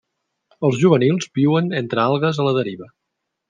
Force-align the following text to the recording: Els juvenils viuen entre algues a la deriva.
Els 0.69 0.79
juvenils 0.83 1.29
viuen 1.41 1.69
entre 1.83 2.05
algues 2.07 2.41
a 2.45 2.51
la 2.51 2.59
deriva. 2.61 2.93